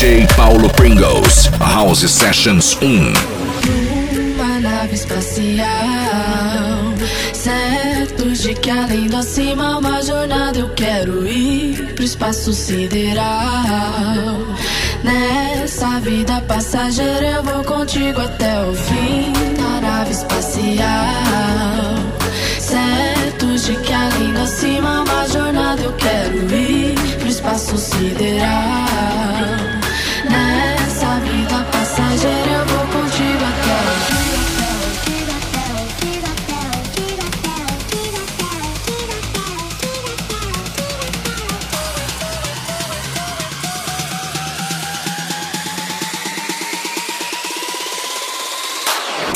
DJ 0.00 0.26
Paulo 0.34 0.70
Pringles, 0.70 1.50
House 1.58 2.10
Sessions 2.10 2.74
1. 2.80 3.12
Uma 4.34 4.58
nave 4.58 4.94
espacial, 4.94 5.66
certos 7.34 8.40
de 8.40 8.54
que 8.54 8.70
além 8.70 9.08
do 9.08 9.18
acima 9.18 9.76
uma 9.76 10.00
jornada 10.00 10.58
eu 10.58 10.70
quero 10.70 11.28
ir 11.28 11.92
pro 11.94 12.02
espaço 12.02 12.50
sideral. 12.54 13.26
Nessa 15.04 16.00
vida 16.00 16.40
passageira 16.48 17.26
eu 17.26 17.42
vou 17.42 17.62
contigo 17.62 18.22
até 18.22 18.58
o 18.64 18.72
fim 18.72 19.34
da 19.58 19.86
nave 19.86 20.12
espacial. 20.12 20.94
Certos 22.58 23.66
de 23.66 23.76
que 23.76 23.92
além 23.92 24.32
do 24.32 24.40
acima 24.40 25.02
uma 25.02 25.28
jornada 25.28 25.82
eu 25.82 25.92
quero 25.92 26.38
ir 26.54 26.94
pro 27.18 27.28
espaço 27.28 27.76
sideral. 27.76 29.69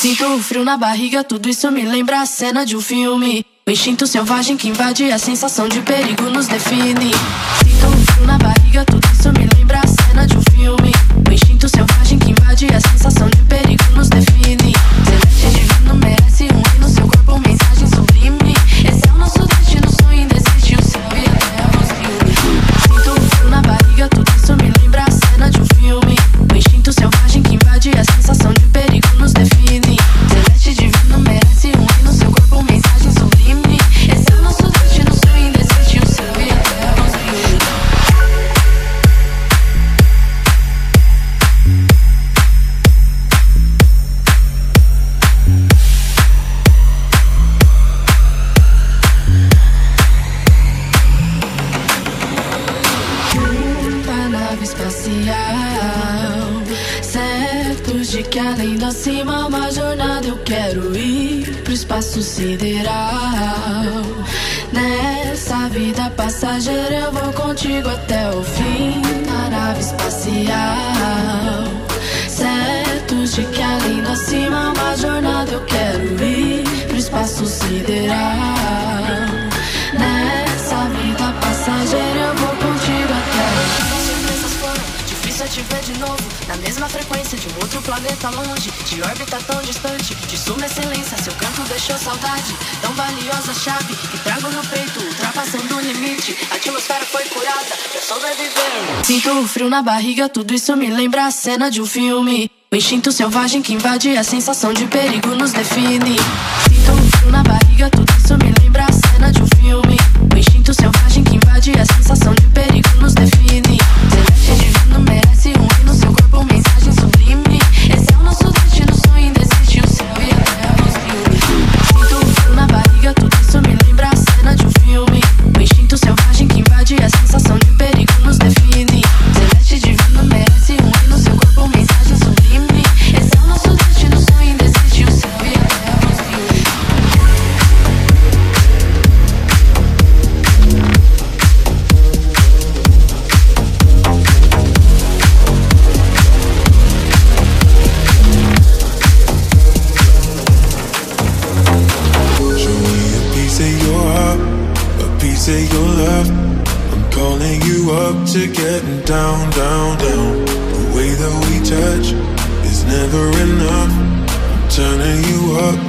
Sinto 0.05 0.27
o 0.34 0.42
frio 0.42 0.62
na 0.66 0.77
barriga, 0.77 1.24
tudo 1.24 1.48
isso 1.48 1.72
me 1.72 1.83
lembra 1.83 2.20
a 2.20 2.27
cena 2.27 2.66
de 2.66 2.77
um 2.77 2.80
filme. 2.83 3.42
O 3.66 3.70
instinto 3.70 4.06
selvagem 4.06 4.55
que 4.55 4.69
invade 4.69 5.10
a 5.10 5.19
sensação 5.19 5.66
de 5.66 5.80
perigo 5.80 6.24
nos 6.24 6.46
define. 6.46 7.10
Sinto 7.64 7.86
o 7.86 8.12
frio 8.12 8.27
na 8.27 8.36
barriga, 8.36 8.84
tudo 8.84 9.08
isso 9.10 9.33
me 9.33 9.48
lembra 9.56 9.80
a 9.80 9.86
cena 9.86 10.27
de 10.27 10.36
um 10.36 10.42
filme. 10.52 10.92
O 11.27 11.33
instinto 11.33 11.66
selvagem 11.70 12.19
que 12.19 12.23
a 12.55 12.80
sensação 12.80 13.28
de 13.28 13.42
perigo 13.48 13.83
nos 13.97 14.08
define. 14.08 14.72
Celeste 15.05 15.58
divino 15.58 15.94
merece 15.97 16.33
vida 66.34 66.40
passageira 66.40 66.94
eu 66.96 67.12
vou 67.12 67.32
contigo 67.32 67.88
até 67.88 68.23
planeta 87.94 88.28
longe, 88.30 88.72
de 88.86 89.02
órbita 89.02 89.38
tão 89.46 89.60
distante. 89.62 90.14
De 90.27 90.36
suma 90.36 90.66
excelência, 90.66 91.16
seu 91.18 91.32
canto 91.34 91.62
deixou 91.68 91.96
saudade. 91.96 92.55
Tão 92.82 92.92
valiosa 92.92 93.55
chave 93.55 93.94
que 93.94 94.18
trago 94.18 94.48
no 94.48 94.66
peito, 94.66 95.00
ultrapassando 95.00 95.77
o 95.77 95.80
limite. 95.80 96.36
A 96.50 96.56
atmosfera 96.56 97.05
foi 97.06 97.24
curada 97.27 97.77
pra 97.92 98.00
sobreviver. 98.00 99.05
Sinto 99.05 99.30
o 99.38 99.46
frio 99.46 99.70
na 99.70 99.82
barriga, 99.82 100.28
tudo 100.28 100.52
isso 100.52 100.77
me 100.77 100.90
lembra 100.90 101.27
a 101.27 101.30
cena 101.30 101.70
de 101.70 101.80
um 101.80 101.86
filme. 101.86 102.50
O 102.72 102.77
instinto 102.77 103.12
selvagem 103.12 103.62
que 103.62 103.72
invade 103.72 104.16
a 104.16 104.24
sensação 104.24 104.72
de 104.72 104.86
perigo 104.86 105.28
nos 105.36 105.52
define. 105.52 106.16
Sinto 106.68 106.92
o 106.92 107.16
frio 107.18 107.30
na 107.30 107.44
barriga, 107.44 107.88
tudo 107.90 108.12
isso 108.18 108.36
me 108.38 108.52
lembra 108.61 108.86
a 108.86 108.92
cena 108.92 109.30
de 109.30 109.40
um 109.40 109.46
filme. 109.56 109.96
O 110.32 110.36
instinto 110.36 110.74
selvagem 110.74 111.22
que 111.22 111.36
invade 111.36 111.70
a 111.78 111.84
sensação 111.84 112.34
de 112.34 112.46
perigo 112.48 112.83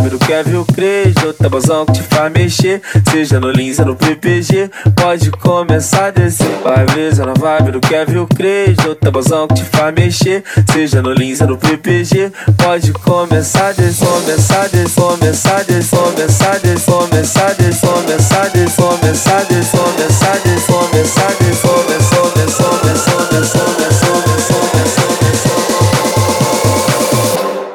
vibe 0.00 0.10
do 0.10 0.18
Kevin 0.18 0.64
Cres 0.64 1.14
Do 1.14 1.32
tabuzão 1.32 1.84
que 1.84 1.92
te 1.92 2.02
faz 2.02 2.32
mexer 2.32 2.80
Seja 3.10 3.38
no 3.38 3.50
Lins 3.50 3.78
ou 3.78 3.86
no 3.86 3.96
PPG 3.96 4.70
Pode 4.96 5.30
começar 5.30 6.06
a 6.06 6.10
descer 6.10 6.48
Vai 6.62 6.84
brisa 6.86 7.26
na 7.26 7.34
vibe 7.34 7.72
do 7.72 7.80
Kevin 7.80 8.26
Cres 8.26 8.76
Do 8.76 8.94
tabuzão 8.94 9.46
que 9.46 9.54
te 9.56 9.64
faz 9.64 9.94
mexer 9.94 10.42
Seja 10.72 11.02
no 11.02 11.12
Lins 11.12 11.40
ou 11.40 11.48
no 11.48 11.58
PPG 11.58 12.32
Pode 12.62 12.92
começar 12.92 13.68
a 13.68 13.72
descer 13.72 14.06
Começar 14.06 14.62
a 14.62 14.68
descer 14.68 15.02
Começar 15.02 15.56
a 15.56 15.62
descer 15.62 15.98
Começar 15.98 16.52
a 16.52 16.58
descer 16.58 16.90
Começar 16.90 17.46
a 17.46 17.54
descer 17.54 17.86
Começar 17.90 18.40
a 18.40 18.48
descer 18.48 18.76
Começar 18.76 19.36
a 19.36 19.44
descer 19.44 19.76
Começar 19.80 20.30
a 20.30 20.44
descer 20.44 20.70
Começar 20.70 21.00
a 21.00 21.00
descer 21.00 21.00
Começar 21.00 21.26
a 21.26 21.34
descer 21.34 21.66
Começar 22.70 23.10
a 23.10 23.40
descer 23.40 23.50
Começar 23.50 23.60
a 23.60 24.84
descer 24.84 24.99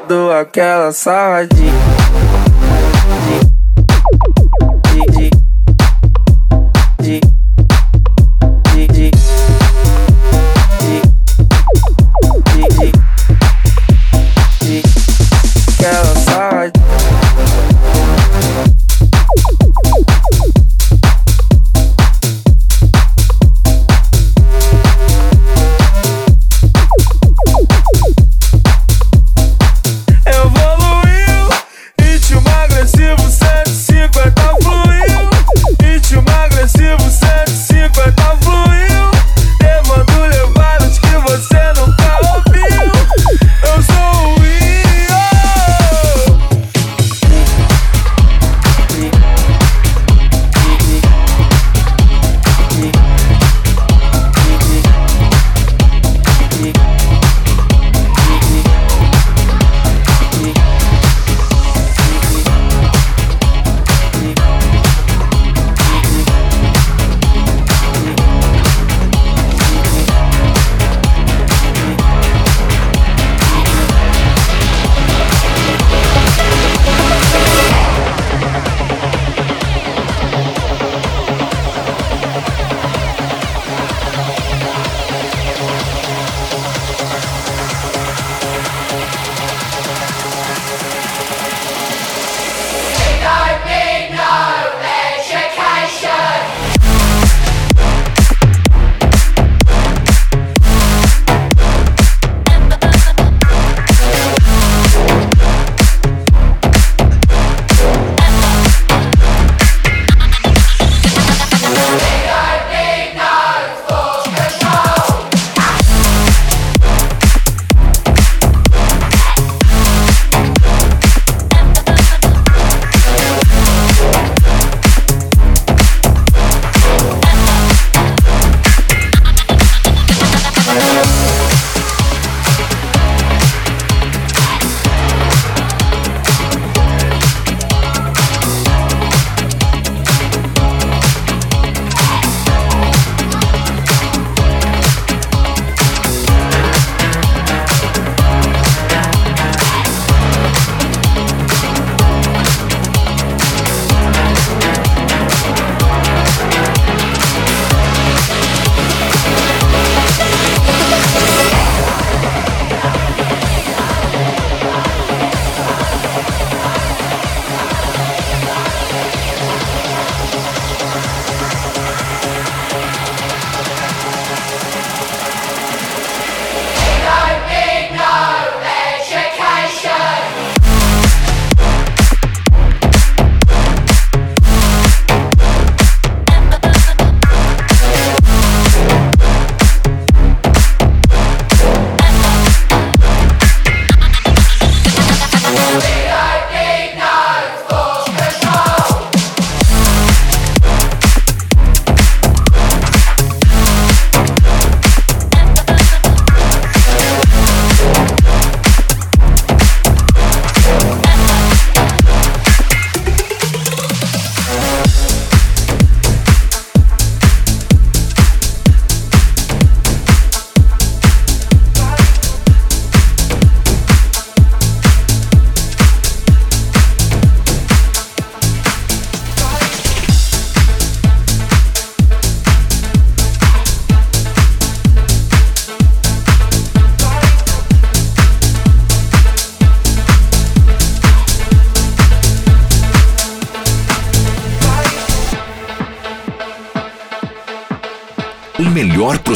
dou 0.07 0.31
aquela 0.31 0.91
sarradinha. 0.91 1.73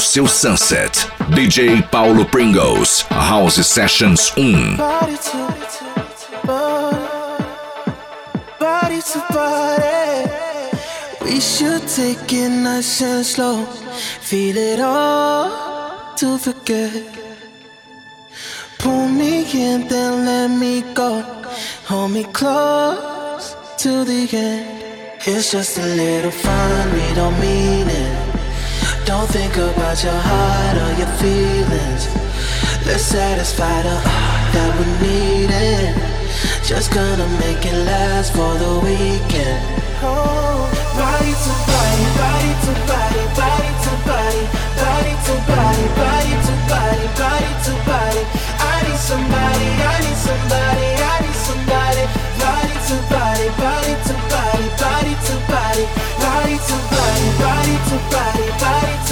Seu 0.09 0.27
sunset. 0.27 1.07
DJ 1.35 1.83
Paulo 1.91 2.25
Pringles, 2.25 3.05
House 3.11 3.63
Sessions 3.63 4.33
um. 4.37 4.75
1. 4.75 5.17
To 5.19 6.47
body, 6.47 7.05
body 8.59 9.01
to 9.01 9.19
body. 9.31 10.31
We 11.21 11.39
should 11.39 11.87
take 11.87 12.33
it 12.33 12.49
nice 12.49 13.03
and 13.03 13.23
slow. 13.23 13.65
Feel 14.21 14.57
it 14.57 14.79
all 14.79 16.15
to 16.15 16.39
forget. 16.39 16.91
Pull 18.79 19.09
me 19.09 19.45
in, 19.53 19.87
then 19.87 20.25
let 20.25 20.47
me 20.49 20.81
go. 20.95 21.21
Hold 21.85 22.11
me 22.13 22.23
close 22.23 23.55
to 23.77 24.03
the 24.05 24.27
end. 24.33 24.65
It's 25.27 25.51
just 25.51 25.77
a 25.77 25.85
little 25.85 26.31
fun, 26.31 26.93
we 26.93 27.13
don't 27.13 27.39
mean 27.39 27.87
it. 27.89 28.28
Don't 29.09 29.27
think 29.27 29.57
about 29.57 30.03
your 30.03 30.13
heart 30.13 30.77
or 30.85 30.91
your 31.01 31.09
feelings. 31.17 32.05
Let's 32.85 33.01
satisfy 33.01 33.81
the 33.81 33.97
heart 34.05 34.53
that 34.53 34.69
we 34.77 34.85
need 35.01 35.49
it. 35.49 35.97
Just 36.61 36.93
gonna 36.93 37.25
make 37.41 37.57
it 37.65 37.73
last 37.89 38.37
for 38.37 38.53
the 38.61 38.77
weekend. 38.85 39.65
Oh, 40.05 40.61
body 40.93 41.33
to 41.33 41.53
body, 41.73 42.05
body 42.21 42.53
to 42.53 42.73
body, 42.85 43.23
body 43.33 43.71
to 43.81 43.93
body, 44.05 44.43
body 44.77 45.13
to 45.25 45.33
body, 45.57 45.85
body 45.97 46.35
to 46.45 46.53
body, 46.69 47.05
body 47.17 47.51
to 47.65 47.73
body. 47.89 48.23
I 48.61 48.77
need 48.85 49.01
somebody, 49.09 49.67
I 49.89 49.95
need 50.05 50.19
somebody, 50.21 50.85
I 51.01 51.15
need 51.25 51.39
somebody. 51.49 52.03
Body 52.37 52.77
to 52.77 52.95
body, 53.09 53.47
body 53.57 53.93
to 54.05 54.13
body, 54.29 54.67
body 54.77 55.13
to 55.17 55.35
body, 55.49 55.85
body 56.21 56.55
to 56.61 56.77
body, 56.93 56.98
body 57.39 57.75
to 57.89 57.97
body, 58.11 58.47
body 58.59 58.95
to 59.07 59.08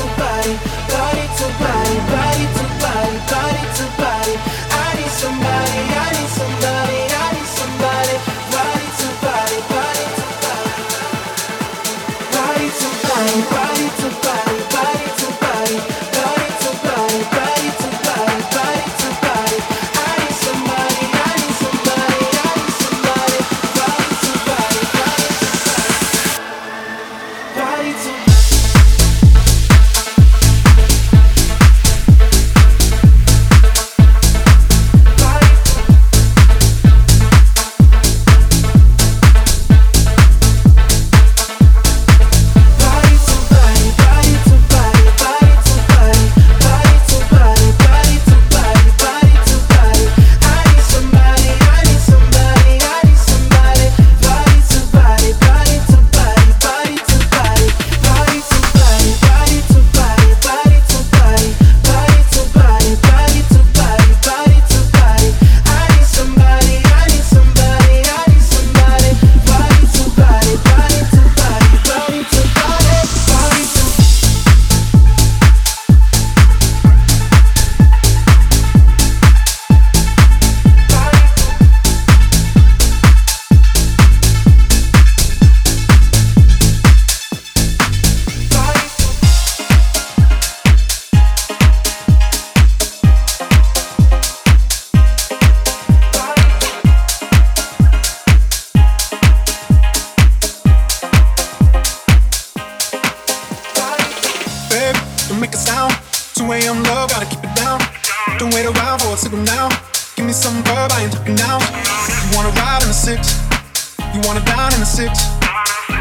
six. 114.98 115.30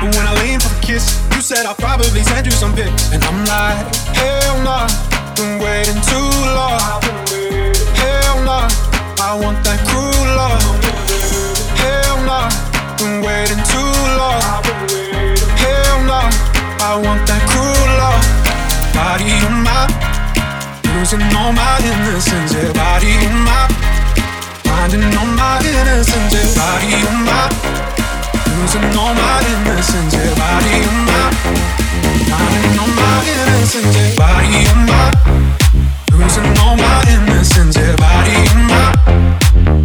But 0.00 0.08
when 0.16 0.24
I 0.24 0.32
lean 0.40 0.56
for 0.58 0.72
the 0.72 0.80
kiss, 0.80 1.20
you 1.36 1.42
said 1.44 1.66
I'll 1.68 1.76
probably 1.76 2.24
send 2.24 2.46
you 2.48 2.52
some 2.52 2.72
pics. 2.72 3.12
And 3.12 3.20
I'm 3.28 3.44
like, 3.44 3.84
hell 4.16 4.56
nah, 4.64 4.88
been 5.36 5.60
waiting 5.60 6.00
too 6.08 6.32
long. 6.56 6.80
Hell 8.00 8.40
nah, 8.48 8.64
I 9.20 9.36
want 9.36 9.60
that 9.68 9.84
cruel 9.84 10.24
love. 10.40 10.64
Hell 11.76 12.24
nah, 12.24 12.48
been 12.96 13.20
waiting 13.20 13.60
too 13.68 13.92
long. 14.16 14.40
Hell 15.60 15.98
nah, 16.08 16.32
I 16.80 16.96
want 16.96 17.20
that 17.28 17.42
cruel 17.52 17.88
love. 18.00 18.24
Body 18.96 19.28
on 19.44 19.60
my, 19.60 19.92
losing 20.96 21.20
all 21.36 21.52
my 21.52 21.76
innocence. 21.84 22.56
Yeah, 22.56 22.72
body 22.72 23.12
on 23.28 23.44
my, 23.44 23.68
finding 24.64 25.04
all 25.20 25.28
my 25.36 25.60
innocence. 25.60 26.32
Yeah, 26.32 26.48
body 26.56 26.96
on 26.96 27.28
my, 27.28 27.85
losing 28.56 28.84
all 28.96 29.14
my 29.14 29.42
innocence. 29.52 30.14
Yeah, 30.14 30.34
body 30.34 30.76
on 30.88 30.98
my, 31.08 31.30
finding 32.30 32.78
all 32.80 32.92
my 32.96 33.24
innocence. 33.32 33.94
Yeah, 33.96 34.16
body 34.16 34.60
on 34.72 34.80
losing 36.12 36.58
all 36.64 36.76
my 36.76 36.96
innocence. 37.14 37.76
Yeah, 37.76 37.96
body 37.96 38.36
on 38.52 38.60
my, 38.72 38.84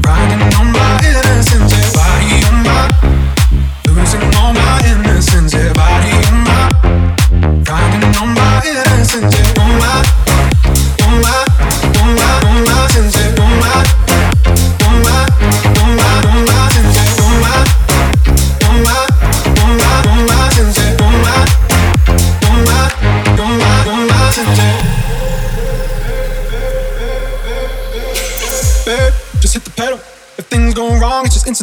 finding 0.04 0.44
all 0.58 0.71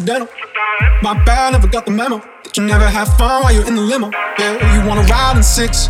incidental. 0.09 0.29
My 1.03 1.15
bad, 1.25 1.53
never 1.53 1.69
got 1.69 1.85
the 1.85 1.91
memo. 1.91 2.19
That 2.45 2.57
you 2.57 2.65
never 2.65 2.89
have 2.89 3.09
fun 3.17 3.43
while 3.43 3.53
you're 3.53 3.67
in 3.67 3.75
the 3.75 3.83
limo. 3.83 4.11
Yeah, 4.39 4.57
you 4.75 4.89
wanna 4.89 5.03
ride 5.03 5.37
in 5.37 5.43
six, 5.43 5.89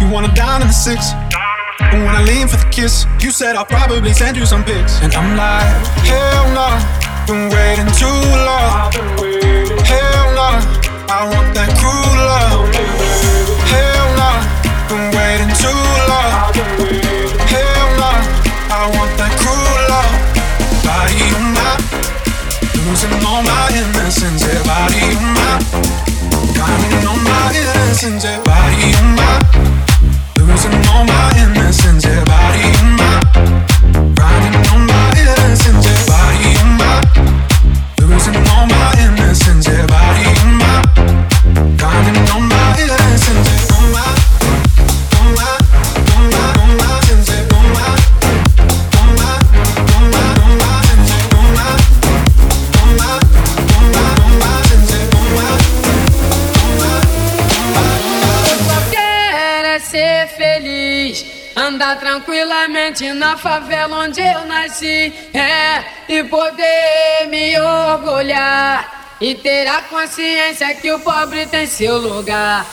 you 0.00 0.10
wanna 0.10 0.32
dine 0.34 0.62
in 0.62 0.68
the 0.68 0.74
six. 0.74 1.12
But 1.78 2.00
when 2.04 2.14
I 2.14 2.22
lean 2.24 2.48
for 2.48 2.56
the 2.56 2.68
kiss, 2.70 3.06
you 3.20 3.30
said 3.30 3.56
I'll 3.56 3.64
probably 3.66 4.12
send 4.12 4.36
you 4.36 4.46
some 4.46 4.64
pics. 4.64 5.00
And 5.02 5.14
I'm 5.14 5.36
like, 5.36 5.86
hell 6.08 6.46
no, 6.58 6.68
been 7.26 7.50
waiting 7.50 7.90
too 7.94 8.20
long. 8.48 8.92
Hell 9.84 10.26
no, 10.34 10.48
I 11.08 11.20
want 11.30 11.54
that 11.54 11.70
cruel 11.78 12.16
love. 12.30 12.66
Hell 13.72 14.08
no, 14.20 14.30
been 14.88 15.06
waiting 15.14 15.52
too 15.56 15.68
long. 15.68 15.95
Losing 22.96 23.26
all 23.26 23.42
my 23.42 23.68
innocence. 23.76 24.42
Yeah, 24.42 24.62
body 24.64 24.96
on 25.16 25.34
my, 25.36 25.60
finding 26.56 27.06
all 27.06 27.20
my 27.20 27.52
innocence. 27.52 28.24
Yeah, 28.24 28.40
body 28.42 28.94
on 28.96 29.08
my, 29.16 29.36
losing 30.38 30.72
all 30.88 31.04
my 31.04 31.28
innocence. 31.36 32.04
Yeah, 32.06 32.24
body 32.24 32.64
on 32.80 32.96
my, 32.96 33.20
finding 34.16 34.56
all 34.72 34.80
my 34.88 35.12
innocence. 35.20 35.84
Yeah, 35.84 36.08
body 36.08 36.56
on 36.56 36.70
my, 36.80 36.96
losing 38.00 38.40
all 38.48 38.66
my 38.66 38.88
innocence. 39.04 39.68
Yeah, 39.68 39.86
nasci 63.06 63.14
na 63.14 63.36
favela 63.36 63.98
onde 63.98 64.20
eu 64.20 64.44
nasci, 64.46 65.12
é, 65.32 65.84
e 66.08 66.24
poder 66.24 67.28
me 67.28 67.58
orgulhar. 67.60 68.94
E 69.18 69.34
ter 69.34 69.66
a 69.66 69.80
consciência 69.82 70.74
que 70.74 70.92
o 70.92 71.00
pobre 71.00 71.46
tem 71.46 71.66
seu 71.66 71.96
lugar. 71.96 72.66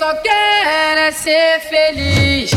só 0.00 0.14
quero 0.14 0.98
é 0.98 1.12
ser 1.12 1.60
feliz. 1.60 2.50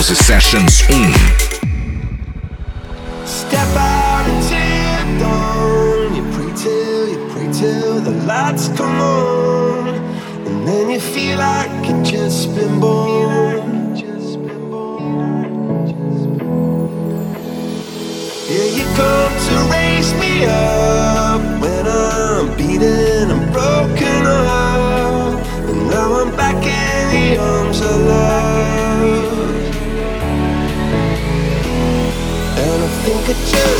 House 0.00 0.16
Sessions. 0.16 0.80
Mm. 0.88 1.12
Step 3.26 3.76
out 3.76 4.26
into 4.32 5.20
dawn. 5.20 6.14
You 6.16 6.22
pray 6.32 6.56
till, 6.56 7.08
you 7.10 7.28
pray 7.28 7.52
till 7.52 8.00
the 8.00 8.12
lights 8.24 8.68
come 8.78 8.98
on. 8.98 9.88
And 10.46 10.66
then 10.66 10.88
you 10.88 11.00
feel 11.00 11.36
like 11.36 11.86
you 11.86 12.02
just 12.02 12.54
been 12.54 12.80
born. 12.80 12.89
could 33.32 33.46
choose. 33.46 33.79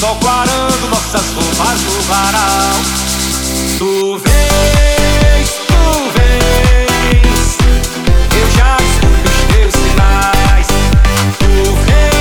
Sol 0.00 0.14
clarando 0.20 0.86
nossas 0.90 1.26
roupas 1.34 1.80
no 1.80 2.02
varal. 2.02 2.76
Tu 3.78 4.16
vens, 4.18 5.48
tu 5.66 5.84
vens. 6.14 7.58
Eu 8.40 8.46
já 8.56 8.76
escuto 8.76 9.28
os 9.28 9.40
teus 9.52 9.74
sinais. 9.74 10.68
Tu 11.40 11.46
vens, 11.84 12.17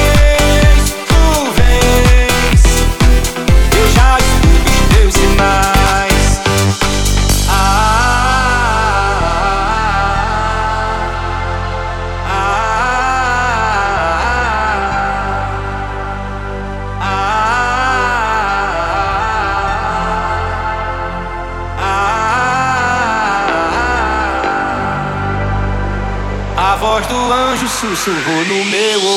sussurrou 27.80 28.44
no 28.46 28.66
meu 28.66 29.02
ouvido. 29.04 29.17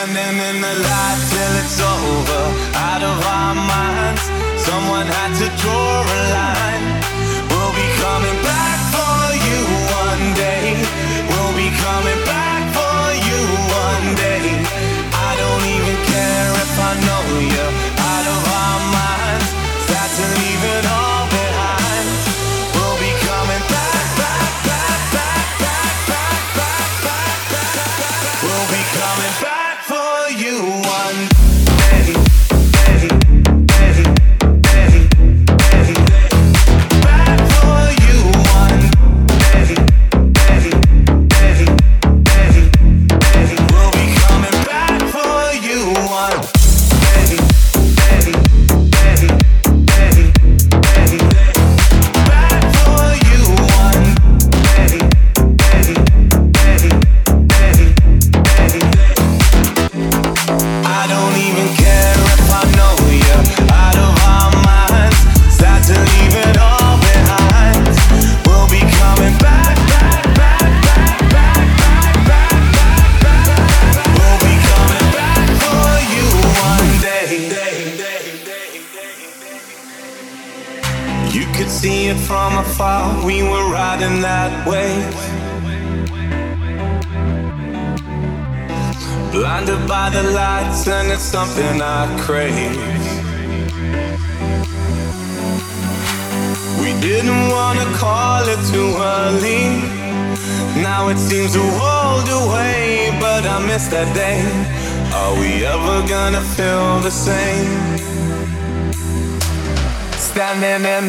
Standing 0.00 0.38
in 0.48 0.62
the 0.62 0.74
light 0.80 1.20
till 1.28 1.52
it's 1.60 1.78
over, 1.78 2.42
out 2.88 3.02
of 3.02 3.18
our 3.36 3.54
minds. 3.54 4.22
Someone 4.56 5.06
had 5.06 5.32
to 5.36 5.46
draw 5.60 6.00
a 6.00 6.20
line. 6.36 6.86
We'll 7.50 7.74
be 7.74 7.86
coming 8.00 8.42
back. 8.42 8.79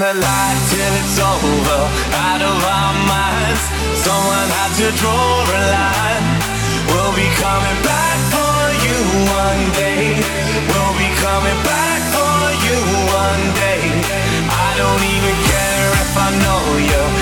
the 0.02 0.14
light 0.18 0.60
till 0.74 0.94
it's 0.98 1.20
over, 1.22 1.82
out 2.26 2.42
of 2.42 2.58
our 2.58 2.94
minds. 3.06 3.62
Someone 4.02 4.50
had 4.58 4.74
to 4.82 4.90
draw 4.98 5.46
a 5.46 5.62
line. 5.78 6.26
We'll 6.90 7.14
be 7.14 7.30
coming 7.38 7.80
back 7.86 8.18
for 8.34 8.58
you 8.82 8.98
one 9.30 9.64
day. 9.78 10.18
We'll 10.74 10.98
be 10.98 11.10
coming 11.22 11.60
back 11.62 12.02
for 12.18 12.34
you 12.66 12.78
one 13.14 13.46
day. 13.62 13.86
I 14.50 14.70
don't 14.82 15.04
even 15.06 15.36
care 15.54 15.90
if 16.02 16.12
I 16.18 16.30
know 16.42 16.62
you. 16.82 17.21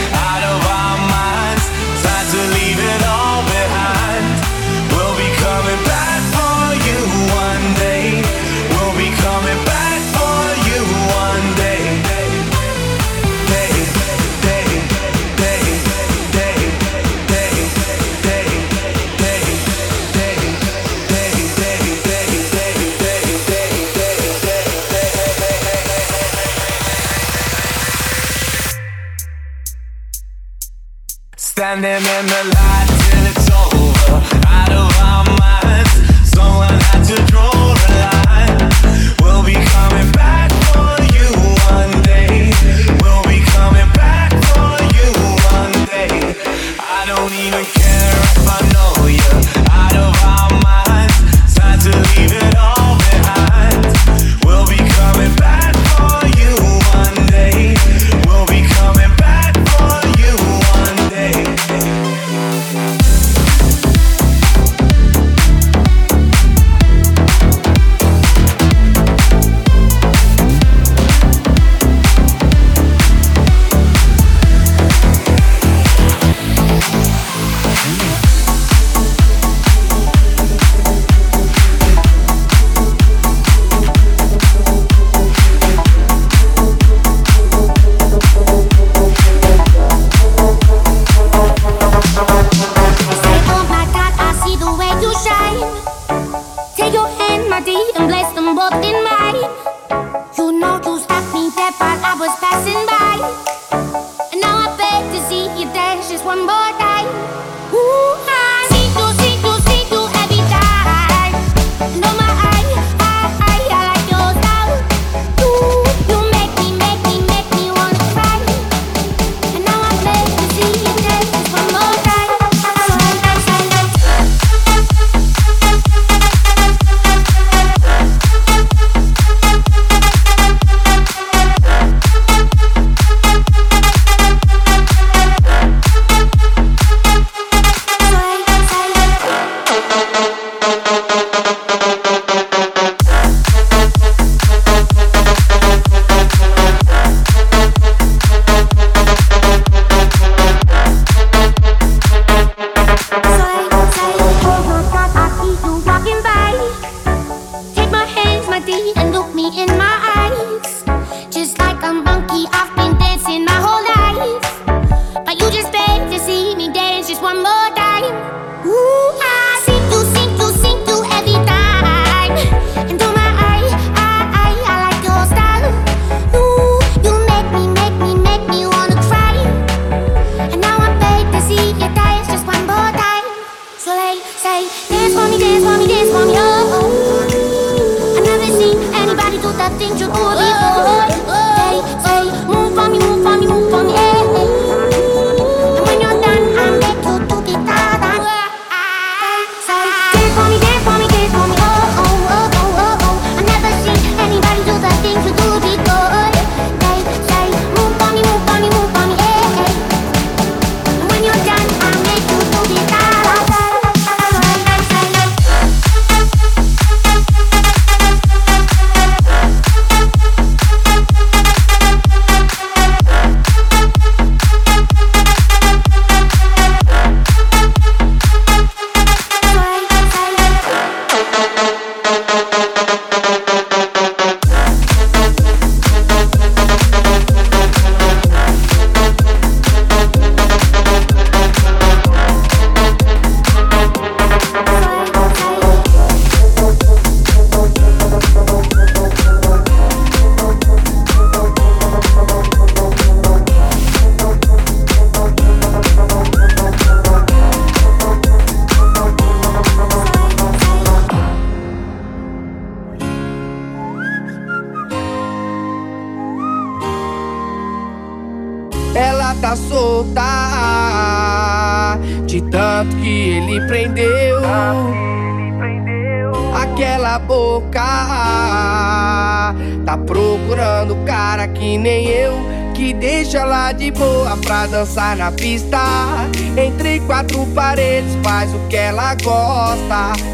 them 31.82 32.04
in 32.04 32.26
the 32.26 32.56
light. 32.56 32.69
body 97.66 97.99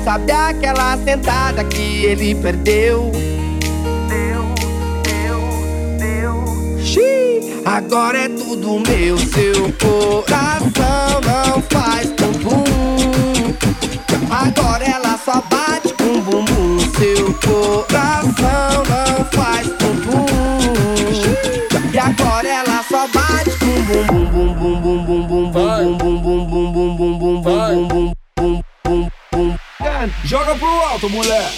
Sabe 0.06 0.32
aquela 0.32 0.96
sentada 0.98 1.64
que 1.64 2.06
ele 2.06 2.36
perdeu? 2.36 3.12
Deu, 4.08 4.46
deu, 5.02 5.42
deu. 5.98 6.80
Xiii, 6.80 7.64
agora 7.66 8.20
é 8.20 8.30
tudo 8.30 8.84
meu. 8.88 9.18
Seu 9.18 9.74
coração 9.82 11.22
não 11.26 11.60
faz 11.72 12.12
bum 12.12 12.34
bum. 12.44 12.64
Agora 14.30 14.86
ela 14.86 15.18
só 15.18 15.42
bate 15.50 15.92
com 15.96 16.22
bum 16.22 16.46
bum. 16.46 16.78
Seu 17.00 17.34
coração 17.44 18.84
não 18.88 19.26
faz 19.32 19.68
bum 19.70 19.96
bum. 20.06 20.26
E 21.92 21.98
agora 21.98 22.48
ela 22.48 22.86
só 22.88 23.08
bate 23.08 23.50
com 23.58 23.82
bum 23.88 24.06
bum 24.06 24.54
bum 24.54 24.54
bum 24.54 25.04
bum 25.04 25.04
bum 25.04 25.26
bum 25.26 25.52
bum 25.52 25.52
bum 25.52 25.98
bum 25.98 26.22
bum. 26.22 26.35
Joga 30.26 30.56
pro 30.56 30.68
alto, 30.68 31.08
mulher. 31.08 31.52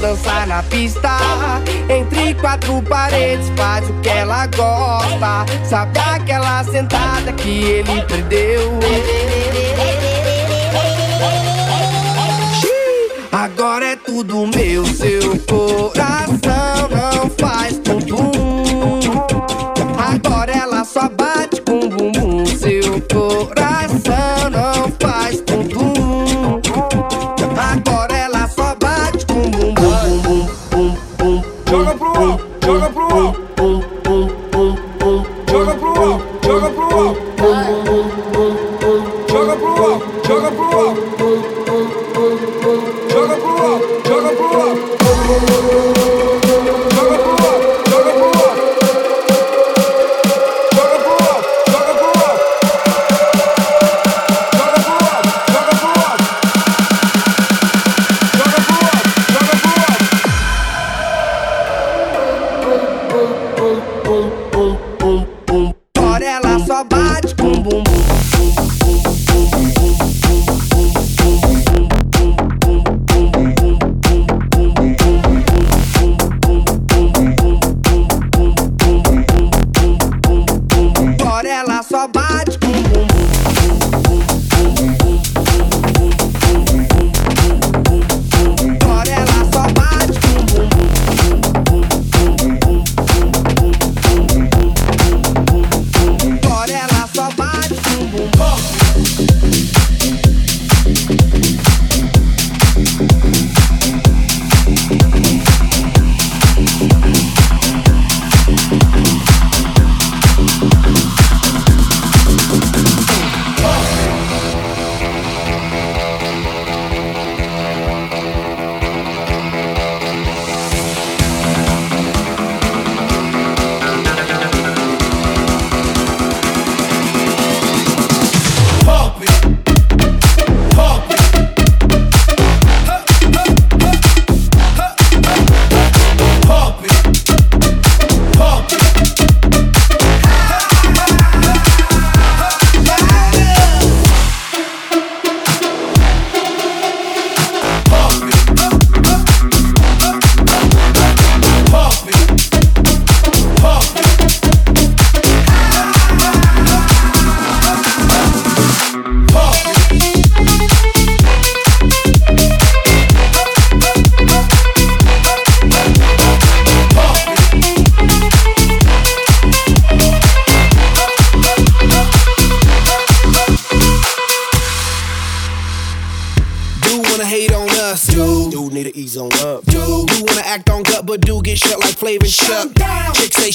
dançar 0.00 0.46
na 0.46 0.62
pista. 0.64 1.16
Entre 1.88 2.34
quatro 2.34 2.82
paredes, 2.82 3.50
faz 3.56 3.88
o 3.88 3.92
que 4.00 4.08
ela 4.08 4.46
gosta. 4.46 5.46
Sabe 5.64 5.98
aquela 5.98 6.64
sentada 6.64 7.32
que 7.32 7.62
ele 7.62 8.02
perdeu? 8.02 8.80
Agora 13.30 13.86
é 13.86 13.96
tudo 13.96 14.46
meu, 14.46 14.84
seu 14.86 15.38
coração. 15.46 16.89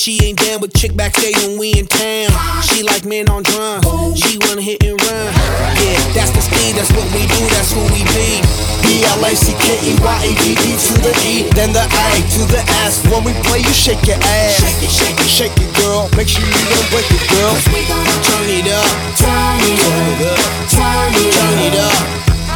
she 0.05 0.21
ain't 0.21 0.37
down 0.37 0.61
with 0.61 0.69
chick 0.77 0.93
backstage 0.93 1.33
when 1.49 1.57
we 1.57 1.73
in 1.73 1.89
town. 1.89 2.29
She 2.61 2.85
like 2.85 3.09
men 3.09 3.25
on 3.25 3.41
drum. 3.41 3.81
She 4.13 4.37
wanna 4.45 4.61
hit 4.61 4.85
and 4.85 5.01
run. 5.01 5.33
Yeah, 5.81 5.97
that's 6.13 6.29
the 6.29 6.45
speed. 6.45 6.77
That's 6.77 6.93
what 6.93 7.09
we 7.09 7.25
do. 7.25 7.41
That's 7.49 7.73
who 7.73 7.81
we 7.89 8.05
be. 8.13 8.37
B 8.85 9.01
L 9.01 9.25
A 9.25 9.33
C 9.33 9.57
K 9.57 9.65
E 9.81 9.97
Y 9.97 10.17
E 10.29 10.31
D 10.37 10.53
D 10.61 10.77
to 10.77 10.93
the 11.01 11.13
E, 11.25 11.49
then 11.57 11.73
the 11.73 11.81
A 11.81 12.21
to 12.21 12.41
the 12.53 12.61
S. 12.85 13.01
When 13.09 13.25
we 13.25 13.33
play, 13.49 13.65
you 13.65 13.73
shake 13.73 14.05
your 14.05 14.21
ass. 14.21 14.61
Shake 14.61 14.85
it, 14.85 14.93
shake 14.93 15.17
it, 15.17 15.25
shake 15.25 15.57
it, 15.57 15.73
girl. 15.81 16.05
Make 16.13 16.29
sure 16.29 16.45
you 16.45 16.53
don't 16.53 16.89
break 16.93 17.09
it, 17.09 17.25
girl. 17.25 17.57
We 17.73 17.81
gonna 17.89 18.05
turn 18.29 18.45
it 18.45 18.69
up. 18.69 18.85
Turn 19.17 19.57
it 19.57 19.81
up. 19.89 20.37
Turn 20.69 21.17
it 21.17 21.33
up. 21.33 21.49
Turn 21.49 21.57
it 21.65 21.77
up. 21.81 21.97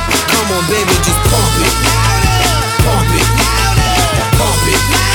Come 0.06 0.54
on, 0.54 0.64
baby, 0.70 0.94
just 1.02 1.18
pump 1.26 1.66
it. 1.66 1.74
Pump 2.86 3.10
it. 3.10 3.26
Pump 3.42 3.82
it. 3.90 4.38
Pump 4.38 4.70
it. 4.70 5.09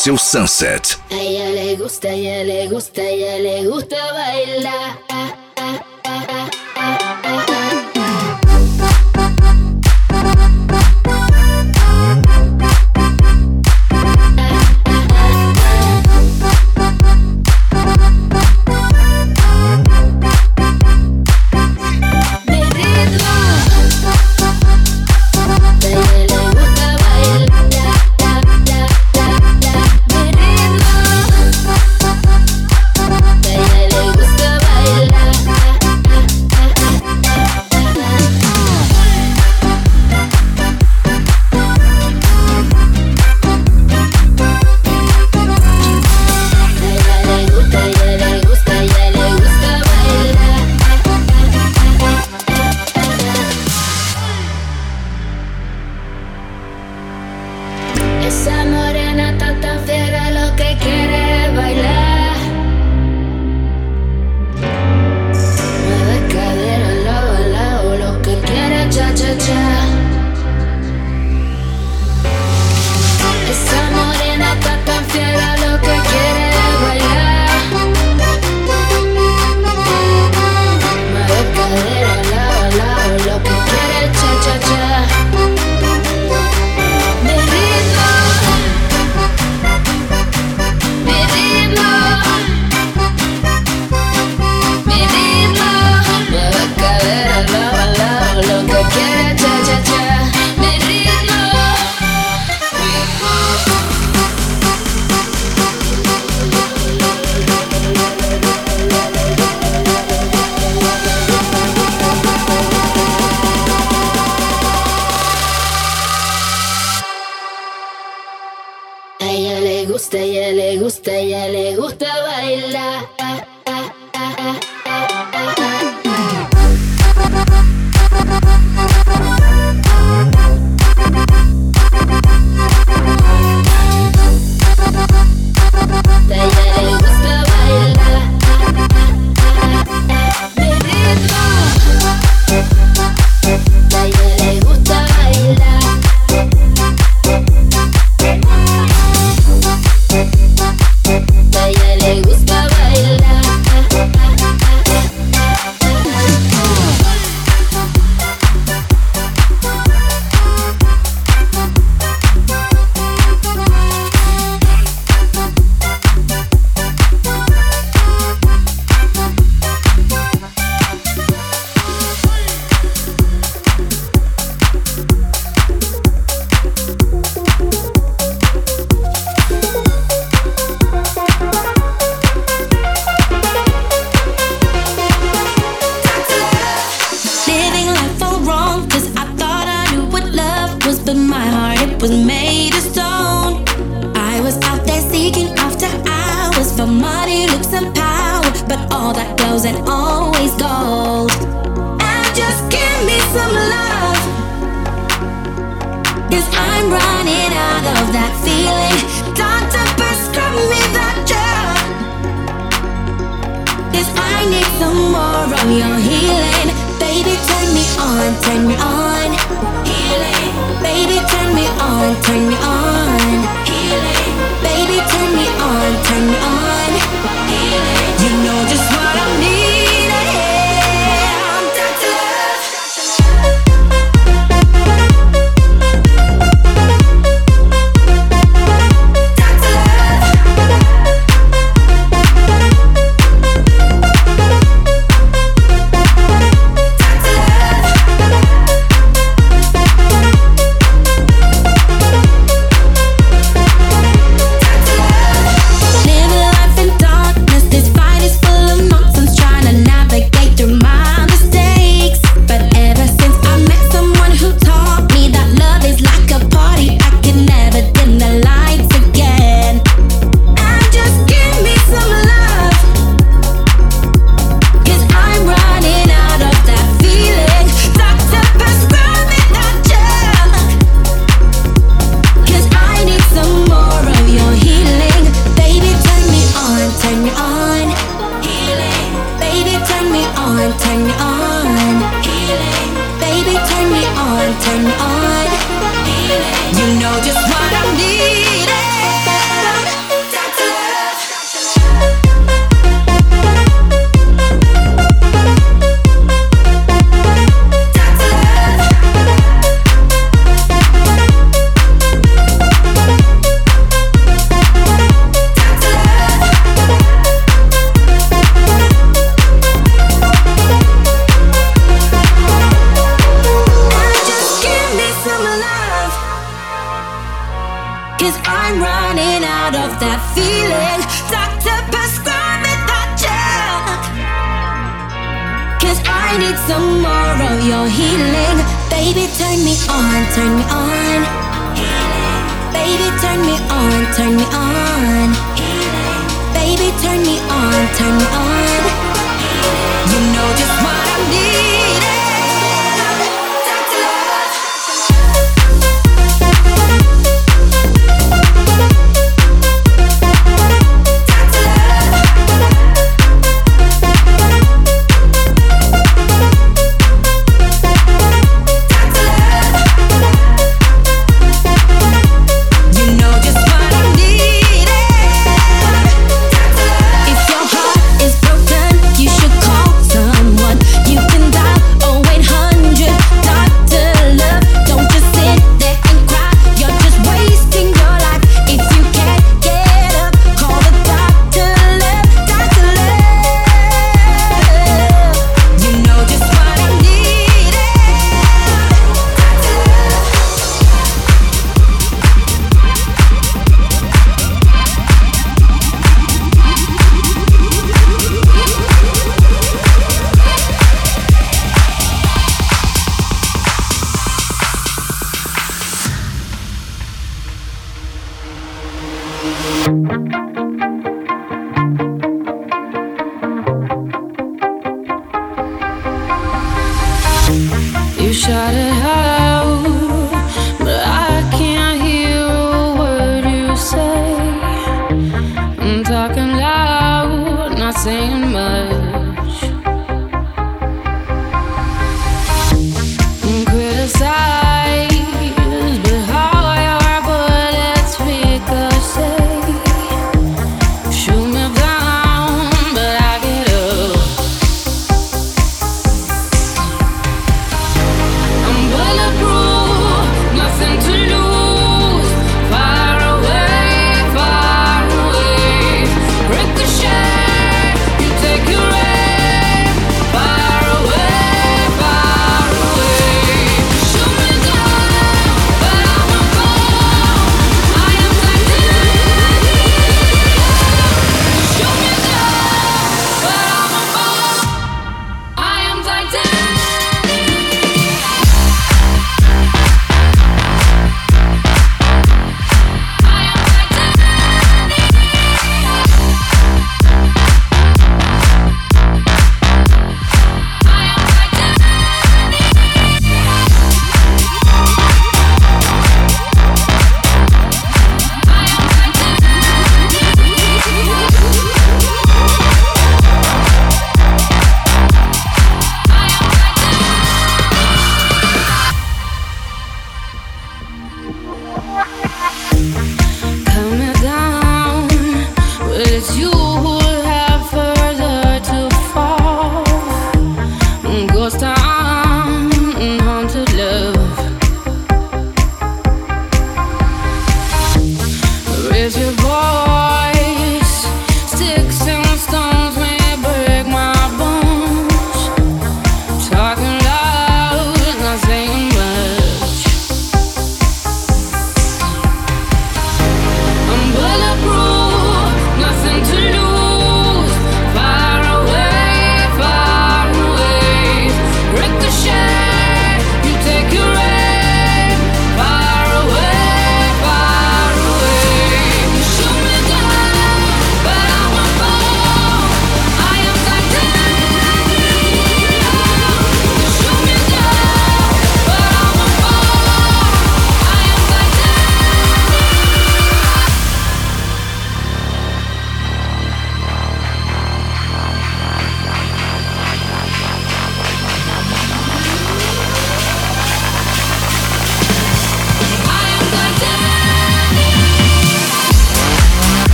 Seu 0.00 0.16
sunset. 0.16 0.98
A 1.10 1.76
gusta, 1.76 2.08
a 2.08 2.66
gusta, 2.70 3.02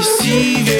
gente 0.00 0.64
se 0.64 0.79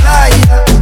playa 0.00 0.79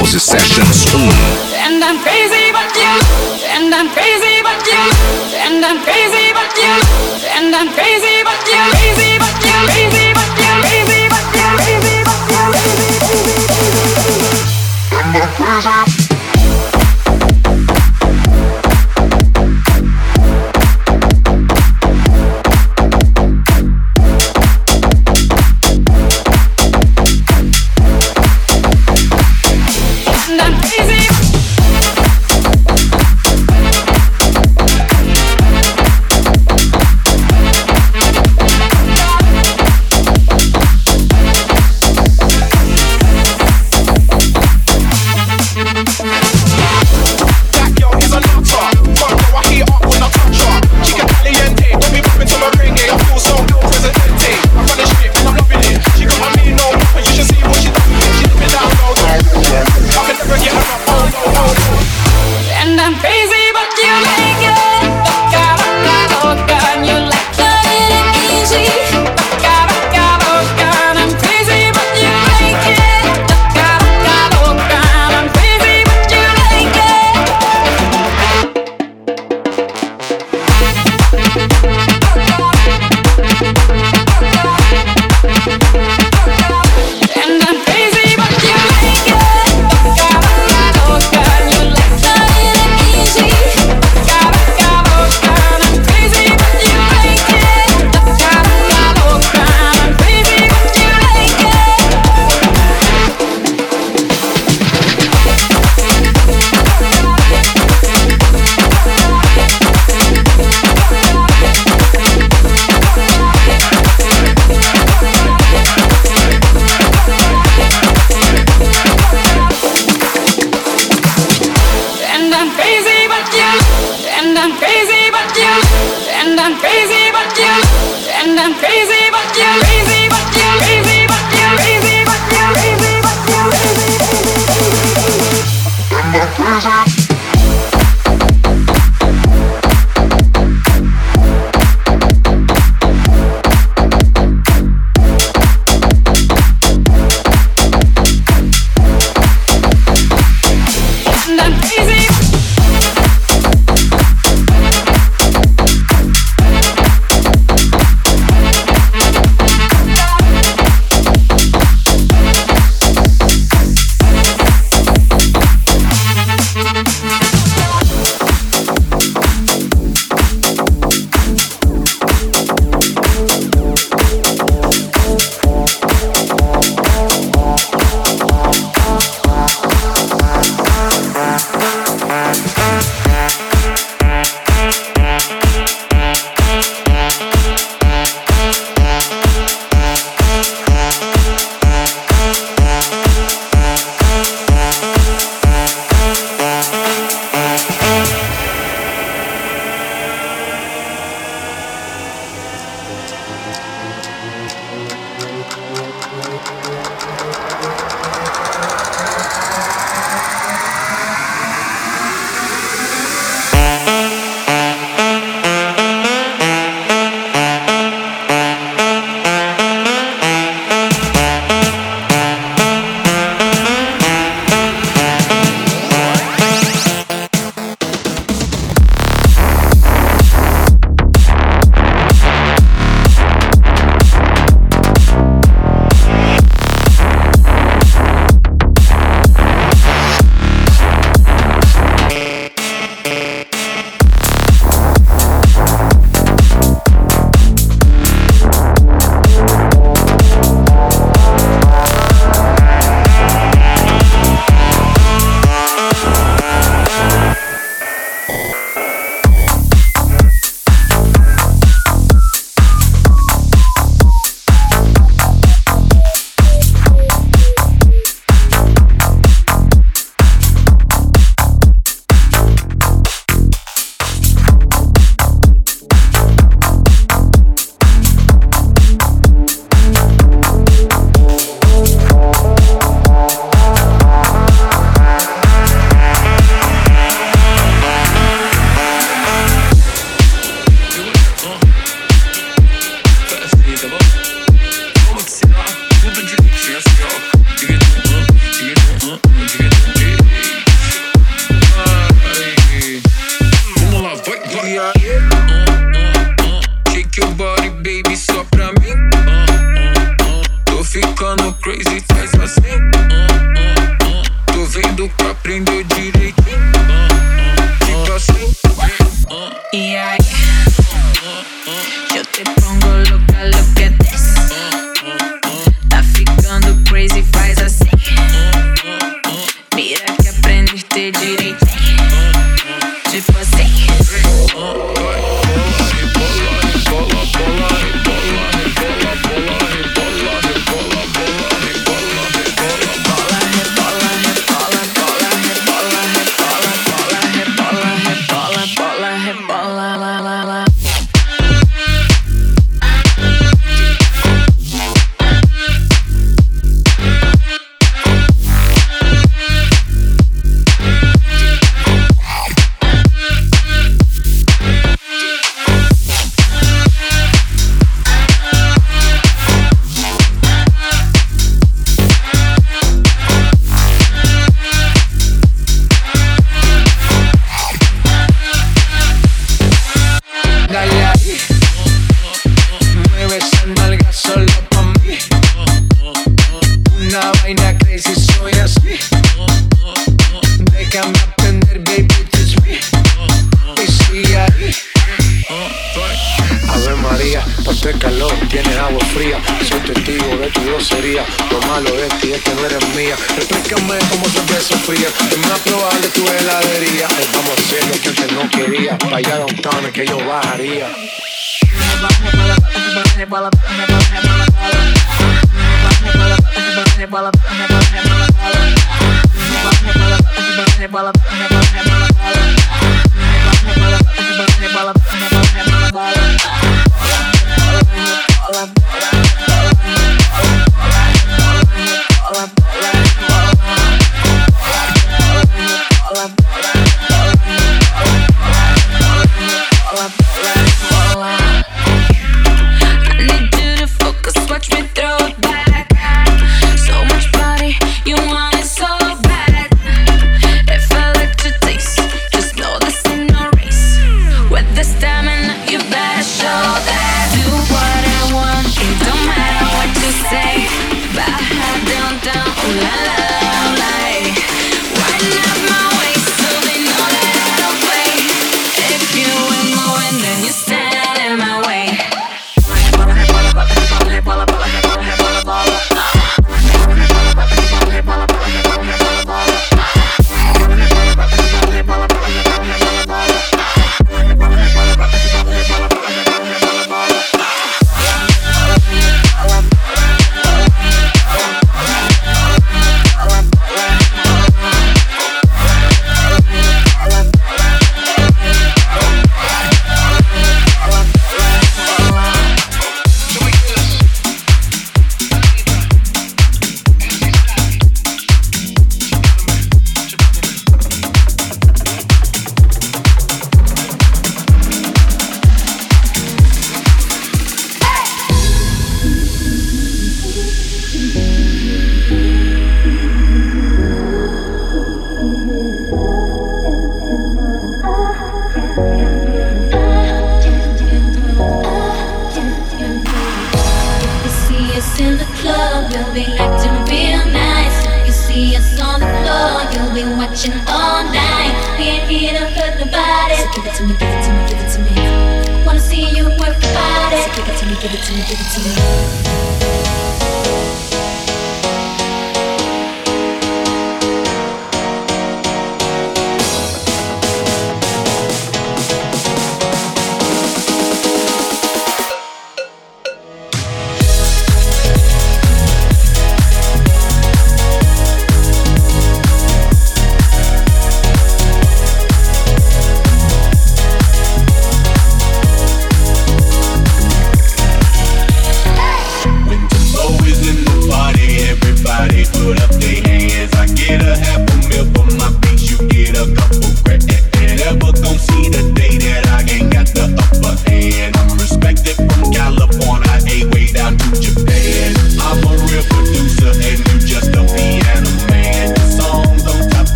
House 0.00 0.16
Sessions 0.16 0.94
1. 0.94 1.02
And 1.60 1.84
I'm 1.84 2.00
crazy 2.00 2.50
but 2.56 2.74
you. 2.74 2.94
And 3.52 3.68
I'm 3.74 3.92
crazy 3.92 4.40
but 4.40 4.64
you. 4.64 4.82
And 5.44 5.62
I'm 5.62 5.84
crazy 5.84 6.32
but 6.32 6.56
you. 6.56 6.74
And 7.36 7.54
I'm 7.54 7.68
crazy. 7.74 8.09